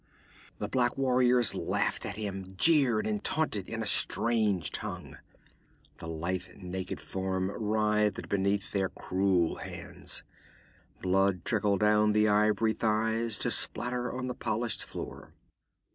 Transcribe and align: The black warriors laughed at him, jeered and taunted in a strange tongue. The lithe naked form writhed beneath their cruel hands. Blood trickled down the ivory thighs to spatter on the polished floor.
The 0.57 0.67
black 0.67 0.97
warriors 0.97 1.53
laughed 1.53 2.07
at 2.07 2.15
him, 2.15 2.55
jeered 2.57 3.05
and 3.05 3.23
taunted 3.23 3.69
in 3.69 3.83
a 3.83 3.85
strange 3.85 4.71
tongue. 4.71 5.17
The 5.99 6.07
lithe 6.07 6.47
naked 6.57 6.99
form 6.99 7.51
writhed 7.51 8.27
beneath 8.27 8.71
their 8.71 8.89
cruel 8.89 9.57
hands. 9.57 10.23
Blood 11.03 11.45
trickled 11.45 11.81
down 11.81 12.13
the 12.13 12.27
ivory 12.27 12.73
thighs 12.73 13.37
to 13.37 13.51
spatter 13.51 14.11
on 14.11 14.25
the 14.25 14.33
polished 14.33 14.83
floor. 14.83 15.35